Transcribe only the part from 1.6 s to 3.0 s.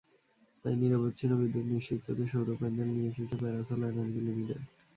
নিশ্চিত করতে সৌর প্যানেল